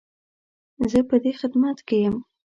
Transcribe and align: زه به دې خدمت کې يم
زه 0.91 0.99
به 1.07 1.15
دې 1.23 1.31
خدمت 1.39 1.77
کې 1.87 1.97
يم 2.03 2.15